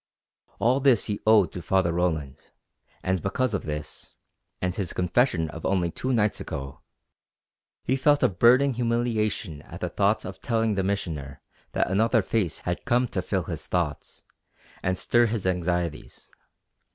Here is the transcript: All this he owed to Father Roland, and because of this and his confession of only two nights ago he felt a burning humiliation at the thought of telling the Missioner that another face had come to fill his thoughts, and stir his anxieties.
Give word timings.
All 0.57 0.79
this 0.79 1.05
he 1.05 1.19
owed 1.27 1.51
to 1.51 1.61
Father 1.61 1.93
Roland, 1.93 2.39
and 3.03 3.21
because 3.21 3.53
of 3.53 3.65
this 3.65 4.15
and 4.59 4.75
his 4.75 4.93
confession 4.93 5.47
of 5.51 5.63
only 5.63 5.91
two 5.91 6.11
nights 6.11 6.41
ago 6.41 6.81
he 7.83 7.95
felt 7.95 8.23
a 8.23 8.27
burning 8.27 8.73
humiliation 8.73 9.61
at 9.61 9.79
the 9.79 9.89
thought 9.89 10.25
of 10.25 10.41
telling 10.41 10.73
the 10.73 10.83
Missioner 10.83 11.39
that 11.73 11.91
another 11.91 12.23
face 12.23 12.57
had 12.61 12.83
come 12.83 13.07
to 13.09 13.21
fill 13.21 13.43
his 13.43 13.67
thoughts, 13.67 14.23
and 14.81 14.97
stir 14.97 15.27
his 15.27 15.45
anxieties. 15.45 16.31